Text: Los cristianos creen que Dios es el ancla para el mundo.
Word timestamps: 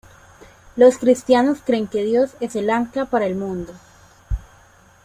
Los 0.77 0.97
cristianos 0.97 1.59
creen 1.63 1.85
que 1.85 2.01
Dios 2.03 2.31
es 2.39 2.55
el 2.55 2.71
ancla 2.71 3.05
para 3.05 3.27
el 3.27 3.35
mundo. 3.35 3.71